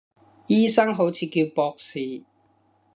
[0.47, 2.23] 醫生好似叫博士